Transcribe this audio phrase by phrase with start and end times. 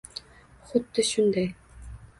[0.71, 1.49] Huddi shunday.